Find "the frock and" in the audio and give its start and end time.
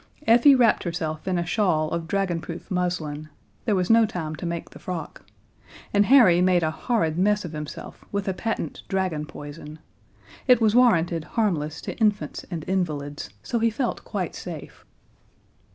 4.71-6.07